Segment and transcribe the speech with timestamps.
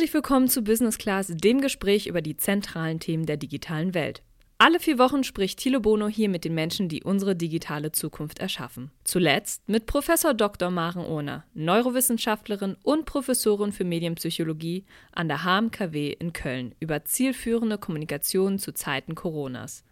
[0.00, 4.22] Herzlich willkommen zu Business Class, dem Gespräch über die zentralen Themen der digitalen Welt.
[4.56, 8.90] Alle vier Wochen spricht Thilo Bono hier mit den Menschen, die unsere digitale Zukunft erschaffen.
[9.04, 10.70] Zuletzt mit Professor Dr.
[10.70, 18.58] Maren Ohner, Neurowissenschaftlerin und Professorin für Medienpsychologie an der HMKW in Köln über zielführende Kommunikation
[18.58, 19.84] zu Zeiten Coronas.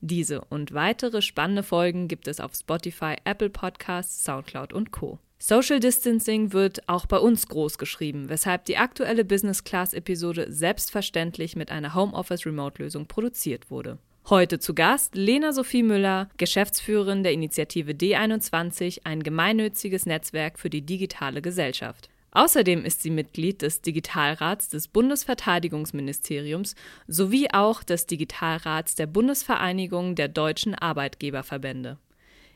[0.00, 5.20] Diese und weitere spannende Folgen gibt es auf Spotify, Apple Podcasts, Soundcloud und Co.
[5.44, 11.56] Social Distancing wird auch bei uns groß geschrieben, weshalb die aktuelle Business Class Episode selbstverständlich
[11.56, 13.98] mit einer Homeoffice Remote Lösung produziert wurde.
[14.30, 20.82] Heute zu Gast Lena Sophie Müller, Geschäftsführerin der Initiative D21, ein gemeinnütziges Netzwerk für die
[20.82, 22.08] digitale Gesellschaft.
[22.30, 26.76] Außerdem ist sie Mitglied des Digitalrats des Bundesverteidigungsministeriums
[27.08, 31.98] sowie auch des Digitalrats der Bundesvereinigung der deutschen Arbeitgeberverbände.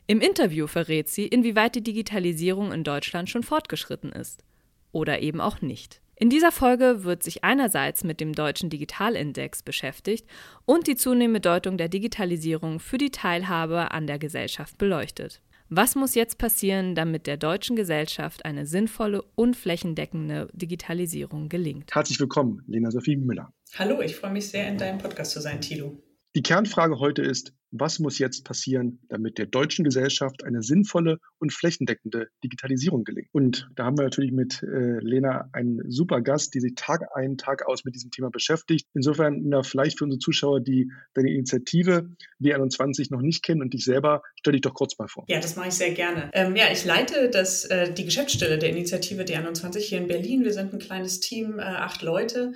[0.08, 4.44] Im Interview verrät sie, inwieweit die Digitalisierung in Deutschland schon fortgeschritten ist.
[4.92, 6.00] Oder eben auch nicht.
[6.14, 10.26] In dieser Folge wird sich einerseits mit dem deutschen Digitalindex beschäftigt
[10.64, 15.42] und die zunehmende Bedeutung der Digitalisierung für die Teilhabe an der Gesellschaft beleuchtet.
[15.68, 21.92] Was muss jetzt passieren, damit der deutschen Gesellschaft eine sinnvolle und flächendeckende Digitalisierung gelingt?
[21.92, 23.52] Herzlich willkommen, Lena Sophie Müller.
[23.74, 26.00] Hallo, ich freue mich sehr, in deinem Podcast zu sein, Tilo.
[26.36, 31.50] Die Kernfrage heute ist, was muss jetzt passieren, damit der deutschen Gesellschaft eine sinnvolle und
[31.50, 33.28] flächendeckende Digitalisierung gelingt?
[33.32, 37.38] Und da haben wir natürlich mit äh, Lena einen super Gast, die sich Tag ein,
[37.38, 38.86] Tag aus mit diesem Thema beschäftigt.
[38.92, 43.84] Insofern na, vielleicht für unsere Zuschauer, die deine Initiative D21 noch nicht kennen und dich
[43.84, 45.24] selber, stell dich doch kurz mal vor.
[45.28, 46.28] Ja, das mache ich sehr gerne.
[46.34, 50.44] Ähm, ja, ich leite das, äh, die Geschäftsstelle der Initiative D21 hier in Berlin.
[50.44, 52.52] Wir sind ein kleines Team, äh, acht Leute.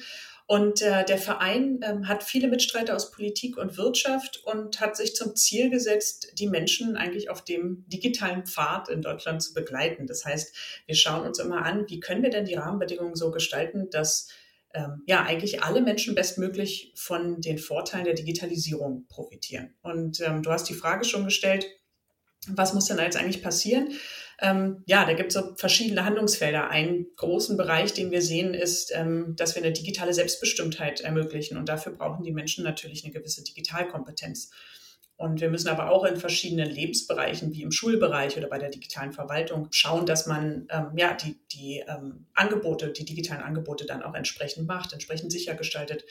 [0.50, 5.14] Und äh, der Verein ähm, hat viele Mitstreiter aus Politik und Wirtschaft und hat sich
[5.14, 10.08] zum Ziel gesetzt, die Menschen eigentlich auf dem digitalen Pfad in Deutschland zu begleiten.
[10.08, 13.90] Das heißt, wir schauen uns immer an, wie können wir denn die Rahmenbedingungen so gestalten,
[13.90, 14.26] dass
[14.74, 19.76] ähm, ja eigentlich alle Menschen bestmöglich von den Vorteilen der Digitalisierung profitieren.
[19.82, 21.64] Und ähm, du hast die Frage schon gestellt,
[22.48, 23.92] was muss denn jetzt eigentlich passieren?
[24.40, 26.70] Ähm, ja, da gibt es so verschiedene Handlungsfelder.
[26.70, 31.58] Einen großen Bereich, den wir sehen, ist, ähm, dass wir eine digitale Selbstbestimmtheit ermöglichen.
[31.58, 34.50] Und dafür brauchen die Menschen natürlich eine gewisse Digitalkompetenz.
[35.16, 39.12] Und wir müssen aber auch in verschiedenen Lebensbereichen, wie im Schulbereich oder bei der digitalen
[39.12, 44.14] Verwaltung, schauen, dass man ähm, ja, die, die ähm, Angebote, die digitalen Angebote dann auch
[44.14, 46.06] entsprechend macht, entsprechend sicher gestaltet.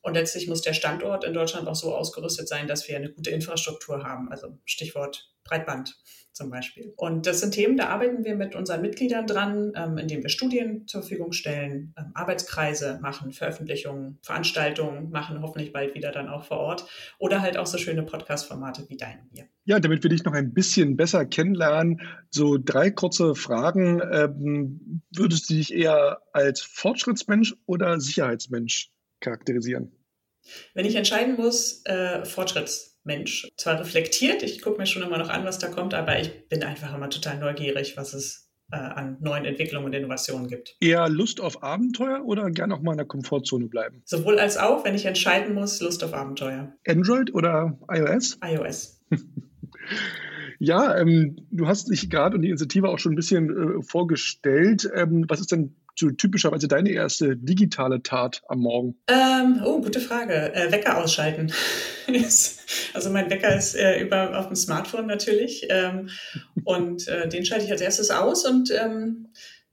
[0.00, 3.28] Und letztlich muss der Standort in Deutschland auch so ausgerüstet sein, dass wir eine gute
[3.28, 4.30] Infrastruktur haben.
[4.30, 5.96] Also Stichwort Breitband
[6.34, 6.92] zum Beispiel.
[6.96, 10.86] Und das sind Themen, da arbeiten wir mit unseren Mitgliedern dran, ähm, indem wir Studien
[10.88, 16.58] zur Verfügung stellen, ähm, Arbeitskreise machen, Veröffentlichungen, Veranstaltungen machen, hoffentlich bald wieder dann auch vor
[16.58, 16.86] Ort
[17.18, 19.46] oder halt auch so schöne Podcast-Formate wie dein hier.
[19.64, 22.00] Ja, damit wir dich noch ein bisschen besser kennenlernen,
[22.30, 24.02] so drei kurze Fragen.
[24.12, 28.90] Ähm, würdest du dich eher als Fortschrittsmensch oder Sicherheitsmensch
[29.20, 29.92] charakterisieren?
[30.74, 32.93] Wenn ich entscheiden muss, äh, Fortschrittsmensch.
[33.04, 33.48] Mensch.
[33.56, 36.62] Zwar reflektiert, ich gucke mir schon immer noch an, was da kommt, aber ich bin
[36.62, 40.76] einfach immer total neugierig, was es äh, an neuen Entwicklungen und Innovationen gibt.
[40.80, 44.02] Eher Lust auf Abenteuer oder gerne auch mal in der Komfortzone bleiben?
[44.04, 46.72] Sowohl als auch, wenn ich entscheiden muss, Lust auf Abenteuer.
[46.86, 48.38] Android oder iOS?
[48.42, 49.00] iOS.
[50.58, 54.88] ja, ähm, du hast dich gerade und die Initiative auch schon ein bisschen äh, vorgestellt.
[54.94, 58.96] Ähm, was ist denn so typischerweise deine erste digitale Tat am Morgen?
[59.08, 60.54] Ähm, oh, gute Frage.
[60.54, 61.52] Äh, Wecker ausschalten.
[62.94, 66.10] also mein Wecker ist äh, über auf dem Smartphone natürlich ähm,
[66.64, 69.28] und äh, den schalte ich als erstes aus und ähm,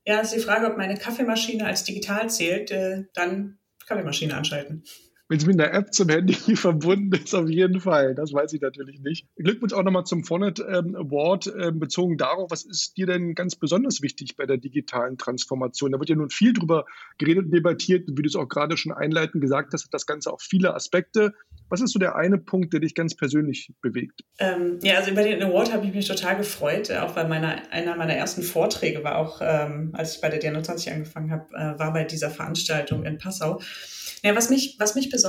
[0.05, 4.83] ja, ist die Frage, ob meine Kaffeemaschine als digital zählt, äh, dann Kaffeemaschine anschalten.
[5.31, 8.15] Wenn es mit einer App zum Handy verbunden ist, auf jeden Fall.
[8.15, 9.27] Das weiß ich natürlich nicht.
[9.37, 13.55] Glückwunsch auch nochmal zum Fornet ähm, Award ähm, bezogen darauf, was ist dir denn ganz
[13.55, 15.93] besonders wichtig bei der digitalen Transformation?
[15.93, 16.83] Da wird ja nun viel drüber
[17.17, 20.33] geredet und debattiert, wie du es auch gerade schon einleitend gesagt hast, hat das Ganze
[20.33, 21.33] auch viele Aspekte.
[21.69, 24.25] Was ist so der eine Punkt, der dich ganz persönlich bewegt?
[24.37, 27.95] Ähm, ja, also über den Award habe ich mich total gefreut, auch weil meiner, einer
[27.95, 31.93] meiner ersten Vorträge war auch, ähm, als ich bei der DN20 angefangen habe, äh, war
[31.93, 33.61] bei dieser Veranstaltung in Passau.
[34.23, 35.20] Ja, was mich, was mich besonders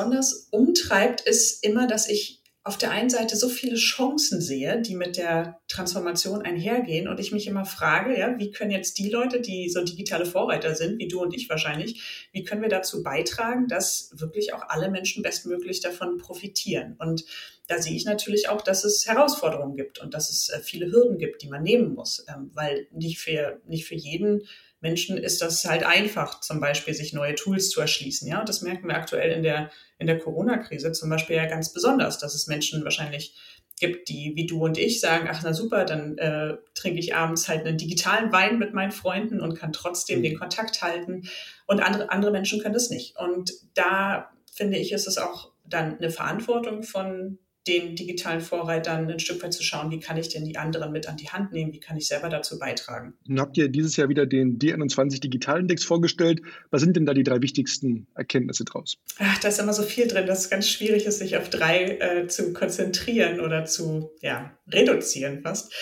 [0.50, 5.16] umtreibt, ist immer, dass ich auf der einen Seite so viele Chancen sehe, die mit
[5.16, 9.68] der Transformation einhergehen und ich mich immer frage, ja, wie können jetzt die Leute, die
[9.68, 14.10] so digitale Vorreiter sind, wie du und ich wahrscheinlich, wie können wir dazu beitragen, dass
[14.14, 16.94] wirklich auch alle Menschen bestmöglich davon profitieren?
[17.00, 17.24] Und
[17.66, 21.18] da sehe ich natürlich auch, dass es Herausforderungen gibt und dass es äh, viele Hürden
[21.18, 24.42] gibt, die man nehmen muss, ähm, weil nicht für, nicht für jeden
[24.82, 28.29] Menschen ist das halt einfach, zum Beispiel sich neue Tools zu erschließen.
[28.29, 31.73] Ja, und das merken wir aktuell in der, in der Corona-Krise zum Beispiel ja ganz
[31.73, 33.34] besonders, dass es Menschen wahrscheinlich
[33.79, 37.49] gibt, die wie du und ich sagen, ach na super, dann äh, trinke ich abends
[37.49, 40.25] halt einen digitalen Wein mit meinen Freunden und kann trotzdem mhm.
[40.25, 41.28] den Kontakt halten.
[41.67, 43.17] und andere, andere Menschen können das nicht.
[43.17, 49.20] Und da finde ich, ist es auch dann eine Verantwortung von den digitalen Vorreitern ein
[49.20, 51.73] Stück weit zu schauen, wie kann ich denn die anderen mit an die Hand nehmen,
[51.73, 53.14] wie kann ich selber dazu beitragen.
[53.26, 56.43] Nun habt ihr dieses Jahr wieder den D21 Digitalindex vorgestellt.
[56.70, 58.99] Was sind denn da die drei wichtigsten Erkenntnisse draus?
[59.19, 61.99] Ach, da ist immer so viel drin, dass es ganz schwierig ist, sich auf drei
[61.99, 65.73] äh, zu konzentrieren oder zu ja, reduzieren fast.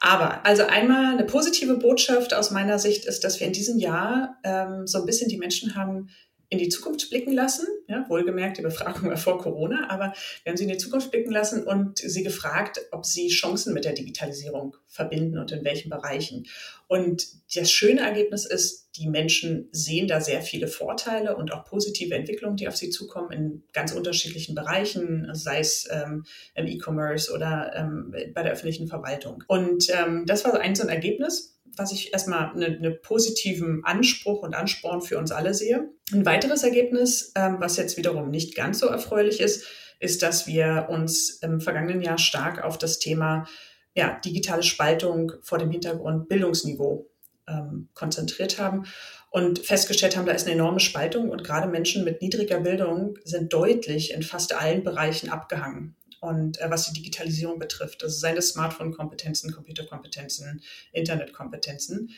[0.00, 4.38] Aber also einmal eine positive Botschaft aus meiner Sicht ist, dass wir in diesem Jahr
[4.44, 6.08] ähm, so ein bisschen die Menschen haben
[6.50, 7.66] in die Zukunft blicken lassen.
[7.88, 10.12] Ja, wohlgemerkt, die Befragung war vor Corona, aber
[10.42, 13.84] wir haben sie in die Zukunft blicken lassen und sie gefragt, ob sie Chancen mit
[13.84, 16.46] der Digitalisierung verbinden und in welchen Bereichen.
[16.86, 22.14] Und das schöne Ergebnis ist, die Menschen sehen da sehr viele Vorteile und auch positive
[22.14, 26.24] Entwicklungen, die auf sie zukommen in ganz unterschiedlichen Bereichen, sei es ähm,
[26.54, 29.44] im E-Commerce oder ähm, bei der öffentlichen Verwaltung.
[29.46, 34.42] Und ähm, das war ein so ein Ergebnis was ich erstmal einen eine positiven Anspruch
[34.42, 35.90] und Ansporn für uns alle sehe.
[36.12, 39.66] Ein weiteres Ergebnis, ähm, was jetzt wiederum nicht ganz so erfreulich ist,
[40.00, 43.46] ist, dass wir uns im vergangenen Jahr stark auf das Thema
[43.94, 47.10] ja, digitale Spaltung vor dem Hintergrund Bildungsniveau
[47.48, 48.84] ähm, konzentriert haben
[49.30, 53.52] und festgestellt haben, da ist eine enorme Spaltung und gerade Menschen mit niedriger Bildung sind
[53.52, 58.02] deutlich in fast allen Bereichen abgehangen und äh, was die Digitalisierung betrifft.
[58.02, 60.62] Also seine Smartphone-Kompetenzen, Computerkompetenzen,
[60.92, 62.10] Internetkompetenzen.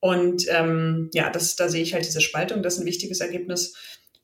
[0.00, 3.74] Und ähm, ja, das, da sehe ich halt diese Spaltung, das ist ein wichtiges Ergebnis.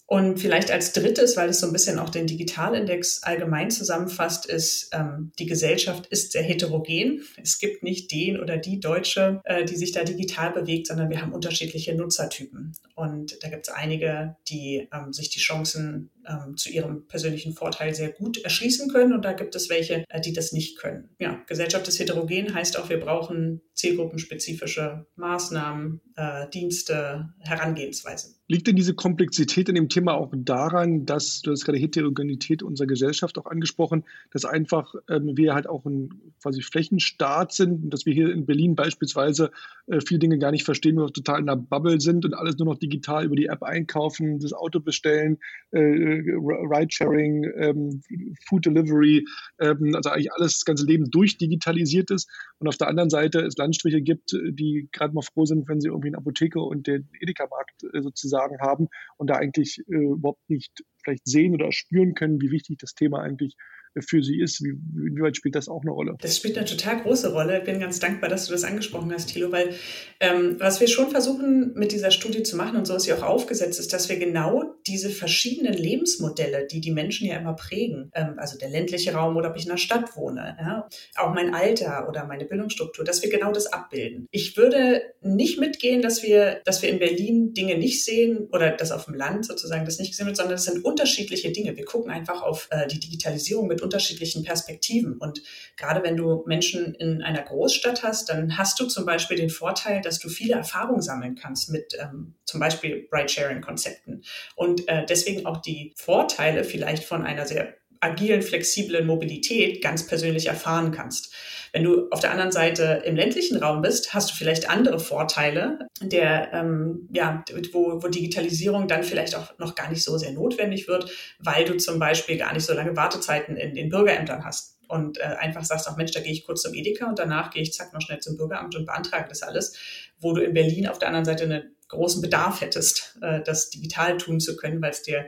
[0.09, 4.91] Und vielleicht als drittes, weil es so ein bisschen auch den Digitalindex allgemein zusammenfasst, ist,
[4.93, 7.25] ähm, die Gesellschaft ist sehr heterogen.
[7.43, 11.21] Es gibt nicht den oder die Deutsche, äh, die sich da digital bewegt, sondern wir
[11.21, 12.77] haben unterschiedliche Nutzertypen.
[12.95, 17.95] Und da gibt es einige, die ähm, sich die Chancen ähm, zu ihrem persönlichen Vorteil
[17.95, 19.13] sehr gut erschließen können.
[19.13, 21.11] Und da gibt es welche, äh, die das nicht können.
[21.19, 28.35] Ja, Gesellschaft ist heterogen heißt auch, wir brauchen zielgruppenspezifische Maßnahmen, äh, Dienste, Herangehensweisen.
[28.49, 32.87] Liegt denn diese Komplexität in dem Thema auch daran, dass, du hast gerade Heterogenität unserer
[32.87, 38.07] Gesellschaft auch angesprochen, dass einfach ähm, wir halt auch ein quasi Flächenstaat sind und dass
[38.07, 39.51] wir hier in Berlin beispielsweise
[39.89, 42.67] äh, viele Dinge gar nicht verstehen, wir total in der Bubble sind und alles nur
[42.67, 45.39] noch digital über die App einkaufen, das Auto bestellen,
[45.73, 48.03] äh, Ridesharing, ähm,
[48.49, 49.25] Food Delivery,
[49.61, 52.31] ähm, also eigentlich alles, das ganze Leben durchdigitalisiert ist.
[52.59, 55.89] Und auf der anderen Seite es Landstriche gibt, die gerade mal froh sind, wenn sie
[55.89, 60.49] irgendwie eine Apotheke und den Edeka-Markt äh, sozusagen sagen haben und da eigentlich äh, überhaupt
[60.49, 63.57] nicht vielleicht sehen oder spüren können, wie wichtig das Thema eigentlich
[64.01, 64.63] für sie ist.
[64.63, 66.17] Wie, inwieweit spielt das auch eine Rolle?
[66.21, 67.59] Das spielt eine total große Rolle.
[67.59, 69.75] Ich bin ganz dankbar, dass du das angesprochen hast, Thilo, weil
[70.21, 73.23] ähm, was wir schon versuchen mit dieser Studie zu machen und so ist sie auch
[73.23, 78.35] aufgesetzt, ist, dass wir genau diese verschiedenen Lebensmodelle, die die Menschen ja immer prägen, ähm,
[78.37, 82.09] also der ländliche Raum oder ob ich in der Stadt wohne, ja, auch mein Alter
[82.09, 84.27] oder meine Bildungsstruktur, dass wir genau das abbilden.
[84.31, 88.93] Ich würde nicht mitgehen, dass wir, dass wir in Berlin Dinge nicht sehen oder dass
[88.93, 91.77] auf dem Land sozusagen das nicht gesehen wird, sondern es sind unterschiedliche Dinge.
[91.77, 95.17] Wir gucken einfach auf äh, die Digitalisierung mit unterschiedlichen Perspektiven.
[95.17, 95.43] Und
[95.77, 100.03] gerade wenn du Menschen in einer Großstadt hast, dann hast du zum Beispiel den Vorteil,
[100.03, 104.23] dass du viele Erfahrungen sammeln kannst mit ähm, zum Beispiel Ride-Sharing-Konzepten
[104.57, 110.47] und äh, deswegen auch die Vorteile vielleicht von einer sehr agilen, flexiblen Mobilität ganz persönlich
[110.47, 111.35] erfahren kannst.
[111.77, 115.79] Wenn du auf der anderen Seite im ländlichen Raum bist, hast du vielleicht andere Vorteile,
[116.01, 120.89] der, ähm, ja, wo, wo Digitalisierung dann vielleicht auch noch gar nicht so sehr notwendig
[120.89, 125.19] wird, weil du zum Beispiel gar nicht so lange Wartezeiten in den Bürgerämtern hast und
[125.19, 127.75] äh, einfach sagst, ach Mensch, da gehe ich kurz zum Edeka und danach gehe ich
[127.75, 129.77] zack noch schnell zum Bürgeramt und beantrage das alles,
[130.19, 134.17] wo du in Berlin auf der anderen Seite einen großen Bedarf hättest, äh, das digital
[134.17, 135.27] tun zu können, weil es dir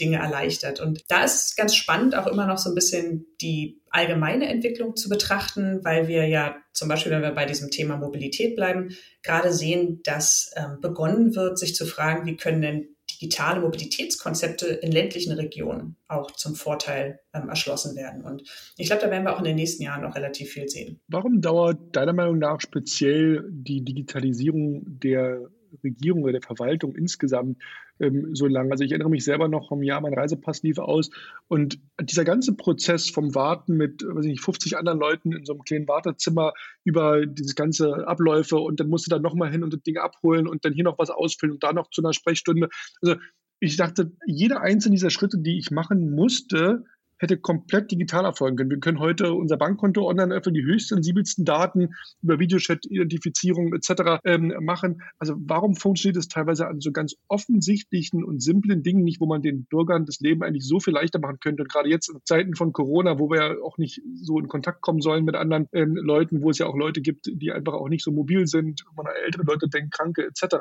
[0.00, 0.80] Dinge erleichtert.
[0.80, 4.96] Und da ist es ganz spannend, auch immer noch so ein bisschen die allgemeine Entwicklung
[4.96, 9.52] zu betrachten, weil wir ja zum Beispiel, wenn wir bei diesem Thema Mobilität bleiben, gerade
[9.52, 15.32] sehen, dass ähm, begonnen wird, sich zu fragen, wie können denn digitale Mobilitätskonzepte in ländlichen
[15.32, 18.22] Regionen auch zum Vorteil ähm, erschlossen werden.
[18.22, 18.42] Und
[18.76, 21.00] ich glaube, da werden wir auch in den nächsten Jahren noch relativ viel sehen.
[21.08, 25.48] Warum dauert deiner Meinung nach speziell die Digitalisierung der
[25.82, 27.62] Regierung oder der Verwaltung insgesamt
[28.00, 28.70] ähm, so lange.
[28.70, 31.10] Also ich erinnere mich selber noch vom Jahr, mein Reisepass lief aus
[31.48, 35.52] und dieser ganze Prozess vom Warten mit, weiß ich nicht, 50 anderen Leuten in so
[35.52, 36.52] einem kleinen Wartezimmer
[36.84, 40.64] über dieses ganze Abläufe und dann musste da nochmal hin und das Ding abholen und
[40.64, 42.68] dann hier noch was ausfüllen und da noch zu einer Sprechstunde.
[43.02, 43.16] Also
[43.60, 46.84] ich dachte, jeder einzelne dieser Schritte, die ich machen musste,
[47.18, 48.70] hätte komplett digital erfolgen können.
[48.70, 51.90] Wir können heute unser Bankkonto online öffnen, die höchst sensibelsten Daten
[52.22, 54.20] über Videochat, Identifizierung etc.
[54.24, 55.02] Ähm, machen.
[55.18, 59.42] Also warum funktioniert es teilweise an so ganz offensichtlichen und simplen Dingen nicht, wo man
[59.42, 61.62] den Bürgern das Leben eigentlich so viel leichter machen könnte?
[61.62, 64.80] Und gerade jetzt in Zeiten von Corona, wo wir ja auch nicht so in Kontakt
[64.80, 67.88] kommen sollen mit anderen ähm, Leuten, wo es ja auch Leute gibt, die einfach auch
[67.88, 70.56] nicht so mobil sind, wo man an ältere Leute denkt, Kranke etc.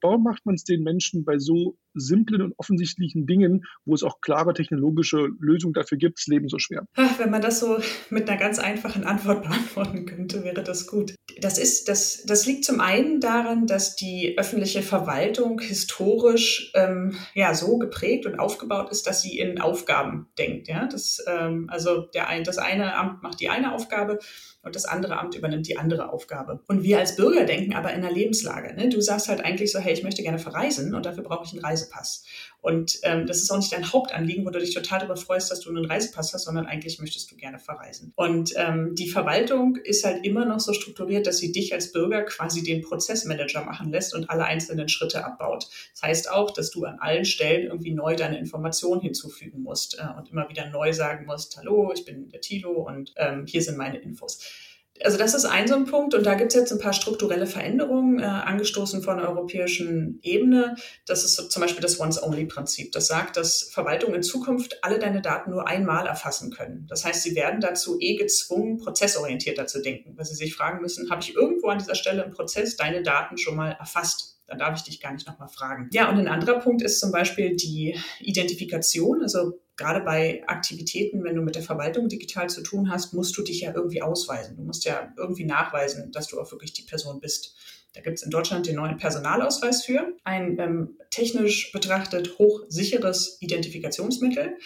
[0.00, 4.20] Warum macht man es den Menschen bei so simplen und offensichtlichen Dingen, wo es auch
[4.20, 6.86] klare technologische Lösungen dafür gibt, das Leben so schwer?
[6.96, 7.78] Ach, wenn man das so
[8.10, 11.14] mit einer ganz einfachen Antwort beantworten könnte, wäre das gut.
[11.40, 17.54] Das ist, das, das liegt zum einen daran, dass die öffentliche Verwaltung historisch ähm, ja
[17.54, 20.68] so geprägt und aufgebaut ist, dass sie in Aufgaben denkt.
[20.68, 24.18] Ja, das, ähm, also der ein, das eine Amt macht die eine Aufgabe
[24.62, 26.60] und das andere Amt übernimmt die andere Aufgabe.
[26.68, 28.74] Und wir als Bürger denken aber in der Lebenslage.
[28.74, 28.88] Ne?
[28.88, 31.64] Du sagst halt eigentlich so, hey, ich möchte gerne verreisen und dafür brauche ich einen
[31.82, 32.24] Reisepass.
[32.60, 35.60] Und ähm, das ist auch nicht dein Hauptanliegen, wo du dich total darüber freust, dass
[35.60, 38.12] du einen Reisepass hast, sondern eigentlich möchtest du gerne verreisen.
[38.14, 42.22] Und ähm, die Verwaltung ist halt immer noch so strukturiert, dass sie dich als Bürger
[42.22, 45.66] quasi den Prozessmanager machen lässt und alle einzelnen Schritte abbaut.
[45.92, 50.06] Das heißt auch, dass du an allen Stellen irgendwie neu deine Informationen hinzufügen musst äh,
[50.16, 53.76] und immer wieder neu sagen musst, hallo, ich bin der Tilo und ähm, hier sind
[53.76, 54.38] meine Infos.
[55.04, 57.46] Also das ist ein so ein Punkt und da gibt es jetzt ein paar strukturelle
[57.46, 60.76] Veränderungen, äh, angestoßen von der europäischen Ebene.
[61.06, 62.92] Das ist so zum Beispiel das Once-Only-Prinzip.
[62.92, 66.86] Das sagt, dass Verwaltungen in Zukunft alle deine Daten nur einmal erfassen können.
[66.88, 71.10] Das heißt, sie werden dazu eh gezwungen, prozessorientierter zu denken, weil sie sich fragen müssen,
[71.10, 74.41] habe ich irgendwo an dieser Stelle im Prozess deine Daten schon mal erfasst?
[74.52, 75.88] Dann darf ich dich gar nicht nochmal fragen.
[75.92, 79.22] Ja, und ein anderer Punkt ist zum Beispiel die Identifikation.
[79.22, 83.42] Also gerade bei Aktivitäten, wenn du mit der Verwaltung digital zu tun hast, musst du
[83.42, 84.56] dich ja irgendwie ausweisen.
[84.56, 87.56] Du musst ja irgendwie nachweisen, dass du auch wirklich die Person bist.
[87.94, 94.58] Da gibt es in Deutschland den neuen Personalausweis für, ein ähm, technisch betrachtet hochsicheres Identifikationsmittel.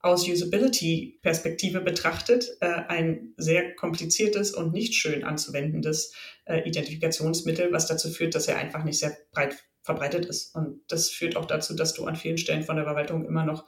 [0.00, 6.14] Aus Usability-Perspektive betrachtet äh, ein sehr kompliziertes und nicht schön anzuwendendes
[6.48, 10.54] äh, Identifikationsmittel, was dazu führt, dass er einfach nicht sehr breit verbreitet ist.
[10.54, 13.66] Und das führt auch dazu, dass du an vielen Stellen von der Verwaltung immer noch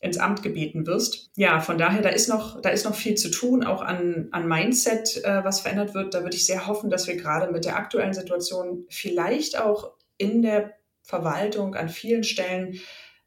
[0.00, 1.30] ins Amt gebeten wirst.
[1.36, 4.48] Ja, von daher, da ist noch, da ist noch viel zu tun, auch an, an
[4.48, 6.12] Mindset, äh, was verändert wird.
[6.12, 10.42] Da würde ich sehr hoffen, dass wir gerade mit der aktuellen Situation vielleicht auch in
[10.42, 10.72] der
[11.02, 12.80] Verwaltung an vielen Stellen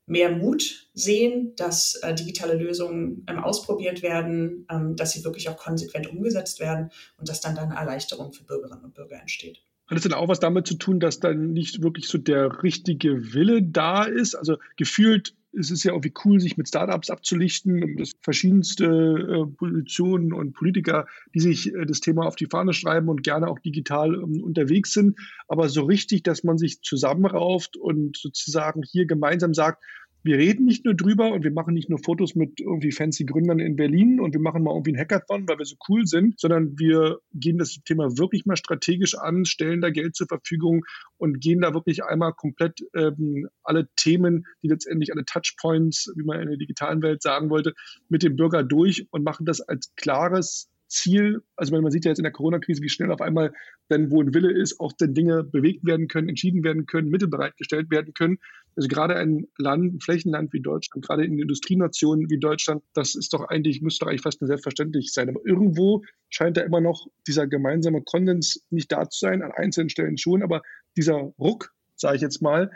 [0.05, 5.57] mehr Mut sehen, dass äh, digitale Lösungen ähm, ausprobiert werden, ähm, dass sie wirklich auch
[5.57, 9.61] konsequent umgesetzt werden und dass dann, dann eine Erleichterung für Bürgerinnen und Bürger entsteht.
[9.87, 13.33] Hat es denn auch was damit zu tun, dass dann nicht wirklich so der richtige
[13.33, 14.35] Wille da ist?
[14.35, 17.99] Also gefühlt es ist ja irgendwie cool, sich mit Startups abzulichten.
[17.99, 23.09] Es verschiedenste äh, Positionen und Politiker, die sich äh, das Thema auf die Fahne schreiben
[23.09, 25.17] und gerne auch digital ähm, unterwegs sind.
[25.47, 29.83] Aber so richtig, dass man sich zusammenrauft und sozusagen hier gemeinsam sagt,
[30.25, 33.59] wir reden nicht nur drüber und wir machen nicht nur Fotos mit irgendwie fancy Gründern
[33.59, 36.79] in Berlin und wir machen mal irgendwie ein Hackathon, weil wir so cool sind, sondern
[36.79, 40.83] wir gehen das Thema wirklich mal strategisch an, stellen da Geld zur Verfügung
[41.17, 46.41] und gehen da wirklich einmal komplett ähm, alle Themen, die letztendlich alle Touchpoints, wie man
[46.41, 47.75] in der digitalen Welt sagen wollte,
[48.09, 52.19] mit dem Bürger durch und machen das als klares Ziel, also man sieht ja jetzt
[52.19, 53.53] in der Corona-Krise, wie schnell auf einmal
[53.89, 57.27] dann, wo ein Wille ist, auch dann Dinge bewegt werden können, entschieden werden können, Mittel
[57.27, 58.39] bereitgestellt werden können.
[58.75, 63.33] Also gerade ein Land, ein Flächenland wie Deutschland, gerade in Industrienationen wie Deutschland, das ist
[63.33, 65.29] doch eigentlich, müsste doch eigentlich fast selbstverständlich sein.
[65.29, 69.89] Aber irgendwo scheint da immer noch dieser gemeinsame Konsens nicht da zu sein, an einzelnen
[69.89, 70.61] Stellen schon, aber
[70.97, 72.71] dieser Ruck, sage ich jetzt mal,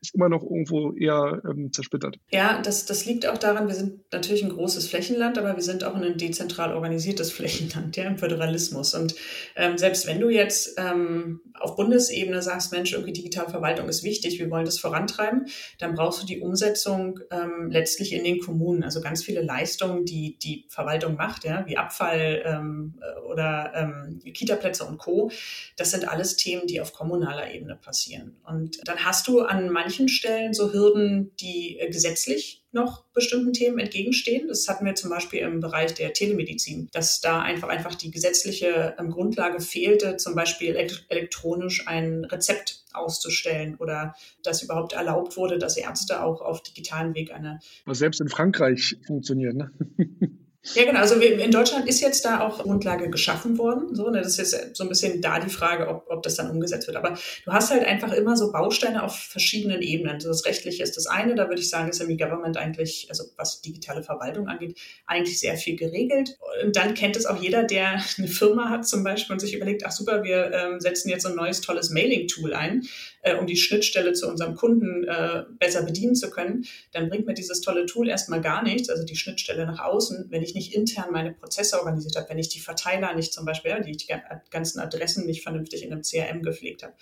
[0.00, 2.16] ist immer noch irgendwo eher ähm, zersplittert.
[2.30, 5.84] Ja, das, das liegt auch daran, wir sind natürlich ein großes Flächenland, aber wir sind
[5.84, 8.94] auch ein dezentral organisiertes Flächenland, ja, im Föderalismus.
[8.94, 9.14] Und
[9.56, 14.38] ähm, selbst wenn du jetzt ähm, auf Bundesebene sagst, Mensch, irgendwie digitale Verwaltung ist wichtig,
[14.38, 15.46] wir wollen das vorantreiben,
[15.78, 18.84] dann brauchst du die Umsetzung ähm, letztlich in den Kommunen.
[18.84, 23.00] Also ganz viele Leistungen, die die Verwaltung macht, ja, wie Abfall ähm,
[23.30, 25.30] oder ähm, Kitaplätze und Co.
[25.76, 28.36] Das sind alles Themen, die auf kommunaler Ebene passieren.
[28.46, 33.52] Und dann hast du an manchen manchen Stellen so Hürden, die äh, gesetzlich noch bestimmten
[33.52, 34.48] Themen entgegenstehen.
[34.48, 38.96] Das hatten wir zum Beispiel im Bereich der Telemedizin, dass da einfach einfach die gesetzliche
[38.98, 40.74] ähm, Grundlage fehlte, zum Beispiel
[41.08, 47.32] elektronisch ein Rezept auszustellen oder dass überhaupt erlaubt wurde, dass Ärzte auch auf digitalen Weg
[47.32, 47.60] eine.
[47.84, 49.70] Was selbst in Frankreich funktioniert, ne?
[50.74, 51.00] Ja, genau.
[51.00, 53.94] Also in Deutschland ist jetzt da auch Grundlage geschaffen worden.
[53.94, 54.20] So, ne?
[54.20, 56.96] Das ist jetzt so ein bisschen da die Frage, ob, ob das dann umgesetzt wird.
[56.96, 60.14] Aber du hast halt einfach immer so Bausteine auf verschiedenen Ebenen.
[60.14, 61.34] Also das Rechtliche ist das eine.
[61.34, 65.56] Da würde ich sagen, ist im E-Government eigentlich, also was digitale Verwaltung angeht, eigentlich sehr
[65.56, 66.36] viel geregelt.
[66.64, 69.84] Und dann kennt es auch jeder, der eine Firma hat zum Beispiel und sich überlegt,
[69.86, 72.82] ach super, wir ähm, setzen jetzt so ein neues tolles Mailing-Tool ein
[73.26, 77.34] äh, um die Schnittstelle zu unserem Kunden äh, besser bedienen zu können, dann bringt mir
[77.34, 81.12] dieses tolle Tool erstmal gar nichts, also die Schnittstelle nach außen, wenn ich nicht intern
[81.12, 84.12] meine Prozesse organisiert habe, wenn ich die Verteiler nicht zum Beispiel, ja, die, die
[84.50, 86.94] ganzen Adressen nicht vernünftig in einem CRM gepflegt habe.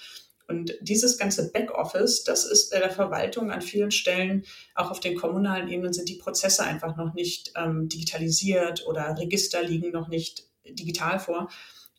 [0.47, 4.45] Und dieses ganze Backoffice, das ist bei der Verwaltung an vielen Stellen,
[4.75, 9.63] auch auf den kommunalen Ebenen, sind die Prozesse einfach noch nicht ähm, digitalisiert oder Register
[9.63, 11.49] liegen noch nicht digital vor.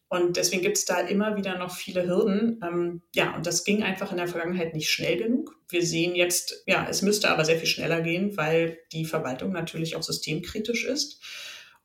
[0.08, 2.60] Und deswegen gibt es da immer wieder noch viele Hürden.
[2.64, 5.58] Ähm, ja, und das ging einfach in der Vergangenheit nicht schnell genug.
[5.70, 9.96] Wir sehen jetzt, ja, es müsste aber sehr viel schneller gehen, weil die Verwaltung natürlich
[9.96, 11.22] auch systemkritisch ist.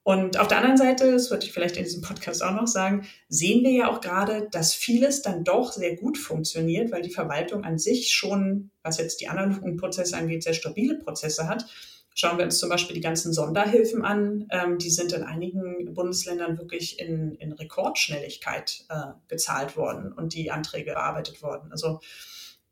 [0.03, 3.07] Und auf der anderen Seite, das würde ich vielleicht in diesem Podcast auch noch sagen,
[3.29, 7.65] sehen wir ja auch gerade, dass vieles dann doch sehr gut funktioniert, weil die Verwaltung
[7.65, 11.67] an sich schon, was jetzt die analogen Prozesse angeht, sehr stabile Prozesse hat.
[12.21, 14.47] Schauen wir uns zum Beispiel die ganzen Sonderhilfen an.
[14.50, 20.50] Ähm, die sind in einigen Bundesländern wirklich in, in Rekordschnelligkeit äh, gezahlt worden und die
[20.50, 21.73] Anträge bearbeitet worden.
[21.73, 22.00] Also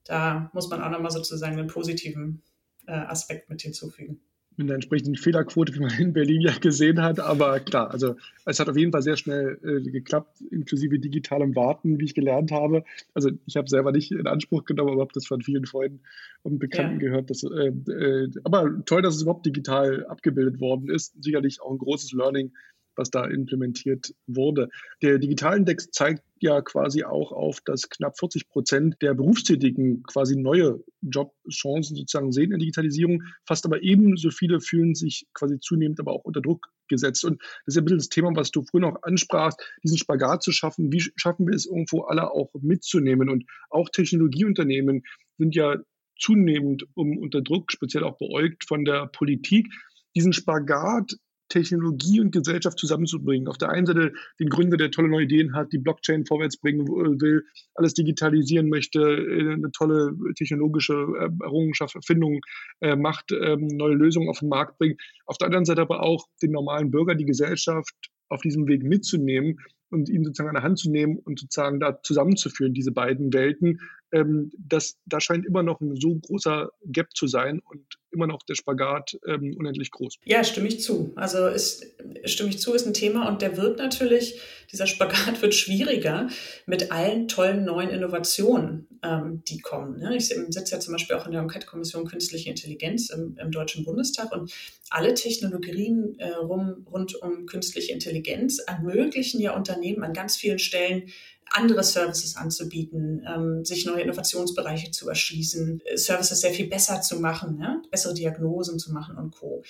[0.04, 2.42] da muss man auch nochmal sozusagen einen positiven
[2.86, 4.20] äh, Aspekt mit hinzufügen
[4.58, 7.20] mit einer entsprechenden Fehlerquote, wie man in Berlin ja gesehen hat.
[7.20, 11.98] Aber klar, also es hat auf jeden Fall sehr schnell äh, geklappt, inklusive digitalem Warten,
[12.00, 12.84] wie ich gelernt habe.
[13.14, 16.00] Also ich habe selber nicht in Anspruch genommen, aber habe das von vielen Freunden
[16.42, 17.08] und Bekannten ja.
[17.08, 17.30] gehört.
[17.30, 21.22] Dass, äh, äh, aber toll, dass es überhaupt digital abgebildet worden ist.
[21.22, 22.52] Sicherlich auch ein großes Learning
[22.98, 24.68] was da implementiert wurde.
[25.02, 30.82] Der Digitalindex zeigt ja quasi auch auf, dass knapp 40 Prozent der Berufstätigen quasi neue
[31.00, 33.22] Jobchancen sozusagen sehen in der Digitalisierung.
[33.46, 37.24] Fast aber ebenso viele fühlen sich quasi zunehmend aber auch unter Druck gesetzt.
[37.24, 40.42] Und das ist ja ein bisschen das Thema, was du früher noch ansprachst, diesen Spagat
[40.42, 40.92] zu schaffen.
[40.92, 43.28] Wie schaffen wir es irgendwo alle auch mitzunehmen?
[43.28, 45.04] Und auch Technologieunternehmen
[45.38, 45.76] sind ja
[46.18, 49.68] zunehmend um, unter Druck, speziell auch beäugt von der Politik,
[50.14, 51.16] diesen Spagat
[51.48, 53.48] Technologie und Gesellschaft zusammenzubringen.
[53.48, 56.86] Auf der einen Seite den Gründer, der tolle neue Ideen hat, die Blockchain vorwärts bringen
[56.86, 62.40] will, alles digitalisieren möchte, äh, eine tolle technologische äh, Errungenschaft, Erfindung
[62.80, 65.00] äh, macht, ähm, neue Lösungen auf den Markt bringt.
[65.26, 67.94] Auf der anderen Seite aber auch den normalen Bürger, die Gesellschaft
[68.28, 69.58] auf diesem Weg mitzunehmen
[69.90, 73.80] und ihn sozusagen an der Hand zu nehmen und sozusagen da zusammenzuführen, diese beiden Welten.
[74.12, 78.42] Ähm, das, da scheint immer noch ein so großer Gap zu sein und immer noch
[78.42, 80.16] der Spagat ähm, unendlich groß.
[80.24, 81.12] Ja, stimme ich zu.
[81.16, 81.84] Also ist,
[82.24, 84.40] stimme ich zu, ist ein Thema und der wird natürlich,
[84.72, 86.28] dieser Spagat wird schwieriger
[86.66, 89.98] mit allen tollen neuen Innovationen, ähm, die kommen.
[89.98, 90.16] Ne?
[90.16, 94.32] Ich sitze ja zum Beispiel auch in der Enquete-Kommission Künstliche Intelligenz im, im, Deutschen Bundestag
[94.32, 94.52] und
[94.88, 101.10] alle Technologien äh, rum, rund um künstliche Intelligenz ermöglichen ja Unternehmen an ganz vielen Stellen
[101.50, 107.20] andere Services anzubieten, ähm, sich neue Innovationsbereiche zu erschließen, äh, Services sehr viel besser zu
[107.20, 107.80] machen, ja?
[107.90, 109.62] bessere Diagnosen zu machen und Co.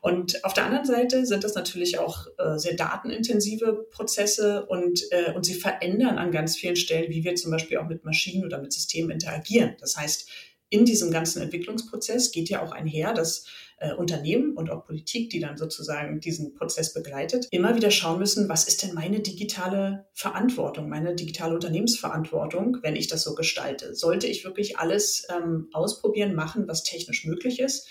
[0.00, 5.32] Und auf der anderen Seite sind das natürlich auch äh, sehr datenintensive Prozesse und, äh,
[5.32, 8.60] und sie verändern an ganz vielen Stellen, wie wir zum Beispiel auch mit Maschinen oder
[8.60, 9.76] mit Systemen interagieren.
[9.80, 10.28] Das heißt,
[10.68, 13.44] in diesem ganzen Entwicklungsprozess geht ja auch einher, dass
[13.78, 18.48] äh, Unternehmen und auch Politik, die dann sozusagen diesen Prozess begleitet, immer wieder schauen müssen,
[18.48, 23.94] was ist denn meine digitale Verantwortung, meine digitale Unternehmensverantwortung, wenn ich das so gestalte?
[23.94, 27.88] Sollte ich wirklich alles ähm, ausprobieren, machen, was technisch möglich ist?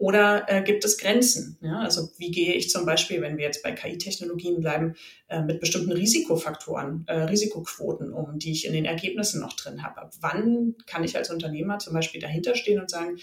[0.00, 1.58] Oder äh, gibt es Grenzen?
[1.60, 4.94] Ja, also wie gehe ich zum Beispiel, wenn wir jetzt bei KI-Technologien bleiben,
[5.28, 10.00] äh, mit bestimmten Risikofaktoren, äh, Risikoquoten um, die ich in den Ergebnissen noch drin habe?
[10.00, 13.18] Ab wann kann ich als Unternehmer zum Beispiel dahinter stehen und sagen,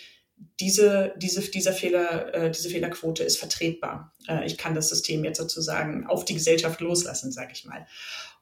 [0.59, 4.13] diese, diese, dieser Fehler, äh, diese Fehlerquote ist vertretbar.
[4.27, 7.87] Äh, ich kann das System jetzt sozusagen auf die Gesellschaft loslassen, sage ich mal.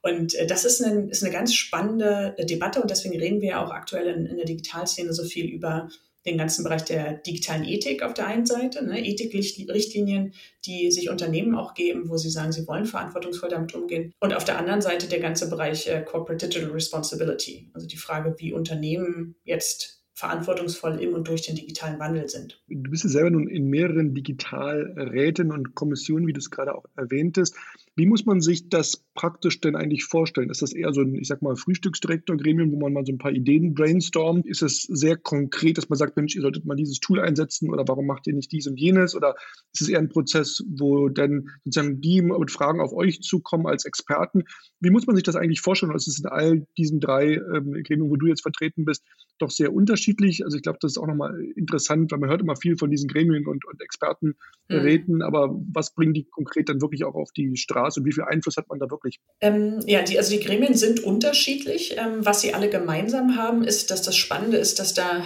[0.02, 3.64] Und äh, das ist eine, ist eine ganz spannende Debatte und deswegen reden wir ja
[3.64, 5.88] auch aktuell in, in der Digitalszene so viel über
[6.26, 10.32] den ganzen Bereich der digitalen Ethik auf der einen Seite, ne, Ethikrichtlinien,
[10.64, 14.12] die sich Unternehmen auch geben, wo sie sagen, sie wollen verantwortungsvoll damit umgehen.
[14.20, 18.34] Und auf der anderen Seite der ganze Bereich äh, Corporate Digital Responsibility, also die Frage,
[18.38, 22.62] wie Unternehmen jetzt verantwortungsvoll im und durch den digitalen Wandel sind.
[22.68, 26.86] Du bist ja selber nun in mehreren Digitalräten und Kommissionen, wie du es gerade auch
[26.96, 27.54] erwähntest.
[27.96, 30.50] Wie muss man sich das praktisch denn eigentlich vorstellen?
[30.50, 33.32] Ist das eher so ein, ich sag mal, Frühstücksdirektor-Gremium, wo man mal so ein paar
[33.32, 34.46] Ideen brainstormt?
[34.46, 37.84] Ist es sehr konkret, dass man sagt, Mensch, ihr solltet mal dieses Tool einsetzen oder
[37.88, 39.16] warum macht ihr nicht dies und jenes?
[39.16, 39.34] Oder
[39.72, 43.86] ist es eher ein Prozess, wo dann sozusagen die mit Fragen auf euch zukommen als
[43.86, 44.44] Experten?
[44.80, 45.90] Wie muss man sich das eigentlich vorstellen?
[45.90, 49.04] Oder ist es in all diesen drei ähm, Gremien, wo du jetzt vertreten bist,
[49.38, 50.44] doch sehr unterschiedlich?
[50.44, 53.08] Also ich glaube, das ist auch nochmal interessant, weil man hört immer viel von diesen
[53.08, 55.22] Gremien und, und Expertenräten, mhm.
[55.22, 58.56] aber was bringen die konkret dann wirklich auch auf die Straße und wie viel Einfluss
[58.56, 59.20] hat man da wirklich?
[59.40, 61.96] Ähm, ja, die, also die Gremien sind unterschiedlich.
[61.98, 65.22] Ähm, was sie alle gemeinsam haben, ist, dass das Spannende ist, dass da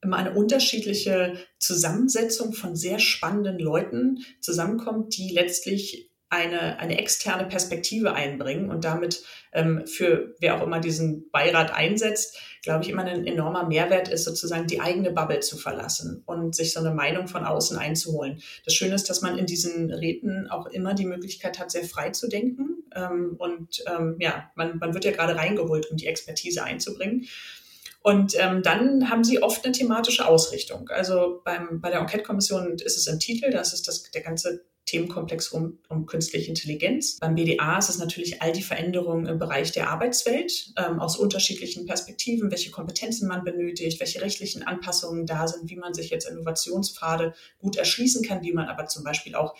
[0.00, 8.12] immer eine unterschiedliche Zusammensetzung von sehr spannenden Leuten zusammenkommt, die letztlich eine, eine externe Perspektive
[8.12, 13.26] einbringen und damit ähm, für wer auch immer diesen Beirat einsetzt, glaube ich, immer ein
[13.26, 17.44] enormer Mehrwert ist, sozusagen die eigene Bubble zu verlassen und sich so eine Meinung von
[17.44, 18.42] außen einzuholen.
[18.66, 22.10] Das Schöne ist, dass man in diesen Räten auch immer die Möglichkeit hat, sehr frei
[22.10, 22.84] zu denken.
[22.94, 27.26] Ähm, und ähm, ja, man, man wird ja gerade reingeholt, um die Expertise einzubringen.
[28.02, 30.88] Und ähm, dann haben sie oft eine thematische Ausrichtung.
[30.88, 35.48] Also beim, bei der Enquete-Kommission ist es im Titel, das ist das, der ganze Themenkomplex
[35.48, 37.18] um, um künstliche Intelligenz.
[37.20, 41.86] Beim BDA ist es natürlich all die Veränderungen im Bereich der Arbeitswelt ähm, aus unterschiedlichen
[41.86, 47.34] Perspektiven, welche Kompetenzen man benötigt, welche rechtlichen Anpassungen da sind, wie man sich jetzt Innovationspfade
[47.58, 49.54] gut erschließen kann, wie man aber zum Beispiel auch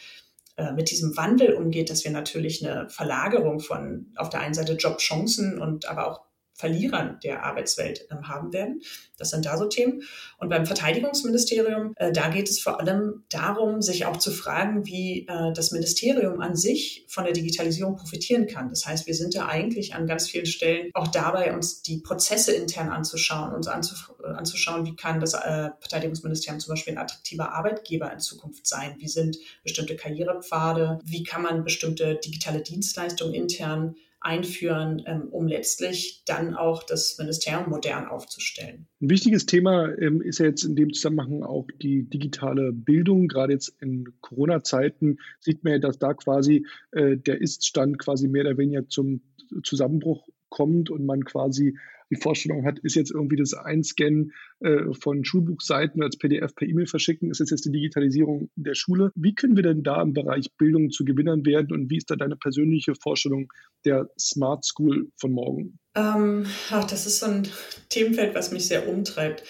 [0.56, 4.72] äh, mit diesem Wandel umgeht, dass wir natürlich eine Verlagerung von auf der einen Seite
[4.72, 6.27] Jobchancen und aber auch
[6.58, 8.82] Verlierern der Arbeitswelt ähm, haben werden.
[9.16, 10.02] Das sind da so Themen.
[10.38, 15.20] Und beim Verteidigungsministerium, äh, da geht es vor allem darum, sich auch zu fragen, wie
[15.28, 18.68] äh, das Ministerium an sich von der Digitalisierung profitieren kann.
[18.70, 22.52] Das heißt, wir sind da eigentlich an ganz vielen Stellen auch dabei, uns die Prozesse
[22.52, 28.18] intern anzuschauen, uns äh, anzuschauen, wie kann das Verteidigungsministerium zum Beispiel ein attraktiver Arbeitgeber in
[28.18, 28.96] Zukunft sein?
[28.98, 30.98] Wie sind bestimmte Karrierepfade?
[31.04, 37.70] Wie kann man bestimmte digitale Dienstleistungen intern einführen, ähm, um letztlich dann auch das Ministerium
[37.70, 38.86] modern aufzustellen.
[39.00, 43.28] Ein wichtiges Thema ähm, ist ja jetzt in dem Zusammenhang auch die digitale Bildung.
[43.28, 48.44] Gerade jetzt in Corona-Zeiten sieht man ja, dass da quasi äh, der Ist-Stand quasi mehr
[48.44, 49.20] oder weniger zum
[49.62, 51.76] Zusammenbruch kommt und man quasi
[52.10, 56.86] die Vorstellung hat, ist jetzt irgendwie das Einscannen äh, von Schulbuchseiten als PDF per E-Mail
[56.86, 59.12] verschicken, ist das jetzt die Digitalisierung der Schule.
[59.14, 62.16] Wie können wir denn da im Bereich Bildung zu Gewinnern werden und wie ist da
[62.16, 63.52] deine persönliche Vorstellung
[63.84, 65.78] der Smart School von morgen?
[65.94, 67.48] Ähm, ach, das ist so ein
[67.88, 69.42] Themenfeld, was mich sehr umtreibt.